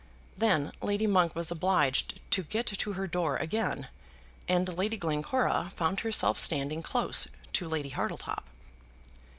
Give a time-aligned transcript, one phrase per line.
[0.35, 3.87] Then Lady Monk was obliged to get to her door again
[4.47, 8.45] and Lady Glencora found herself standing close to Lady Hartletop.